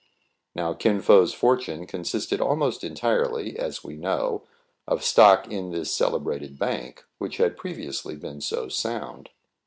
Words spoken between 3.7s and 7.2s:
we know, of stock in this celebrated bank,